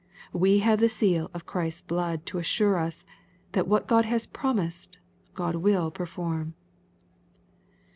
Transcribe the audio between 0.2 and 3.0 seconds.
We have the seal of Christ's blood to assure